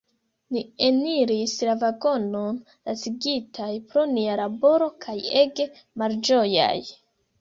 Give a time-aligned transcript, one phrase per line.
[0.53, 2.57] Ni eniris la vagonon
[2.89, 5.69] lacigitaj pro nia laboro kaj ege
[6.05, 6.77] malĝojaj.